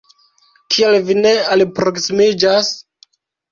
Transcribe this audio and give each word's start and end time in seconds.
Kial 0.75 0.97
vi 1.09 1.17
ne 1.19 1.35
alproksimiĝas? 1.57 2.75